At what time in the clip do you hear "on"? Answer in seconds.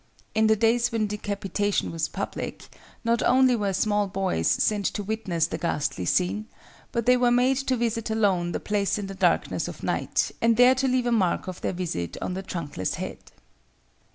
12.19-12.33